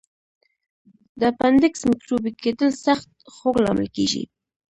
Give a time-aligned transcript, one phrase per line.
[1.19, 4.23] د اپنډکس میکروبي کېدل سخت خوږ لامل کېږي.